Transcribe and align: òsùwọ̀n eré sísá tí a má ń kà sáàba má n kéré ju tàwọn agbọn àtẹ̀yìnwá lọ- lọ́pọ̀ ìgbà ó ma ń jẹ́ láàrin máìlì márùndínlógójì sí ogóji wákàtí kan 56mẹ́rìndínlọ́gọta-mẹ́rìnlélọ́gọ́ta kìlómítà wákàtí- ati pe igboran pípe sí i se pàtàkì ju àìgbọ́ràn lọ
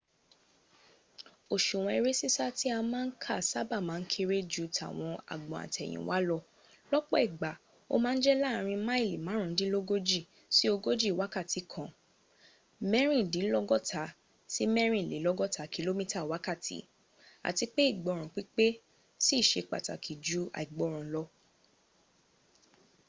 òsùwọ̀n 1.53 1.95
eré 1.97 2.11
sísá 2.19 2.45
tí 2.57 2.67
a 2.77 2.79
má 2.91 2.99
ń 3.05 3.09
kà 3.23 3.35
sáàba 3.49 3.77
má 3.87 3.95
n 4.01 4.03
kéré 4.11 4.37
ju 4.51 4.63
tàwọn 4.77 5.13
agbọn 5.33 5.59
àtẹ̀yìnwá 5.65 6.17
lọ- 6.29 6.45
lọ́pọ̀ 6.91 7.19
ìgbà 7.27 7.51
ó 7.93 7.95
ma 8.03 8.09
ń 8.13 8.19
jẹ́ 8.23 8.39
láàrin 8.43 8.81
máìlì 8.87 9.15
márùndínlógójì 9.27 10.19
sí 10.55 10.65
ogóji 10.75 11.09
wákàtí 11.19 11.59
kan 11.71 11.89
56mẹ́rìndínlọ́gọta-mẹ́rìnlélọ́gọ́ta 12.91 15.63
kìlómítà 15.73 16.19
wákàtí- 16.31 16.77
ati 17.47 17.65
pe 17.73 17.81
igboran 17.91 18.29
pípe 18.35 18.65
sí 19.25 19.35
i 19.41 19.43
se 19.49 19.59
pàtàkì 19.69 20.13
ju 20.25 20.41
àìgbọ́ràn 20.59 21.05
lọ 21.13 21.23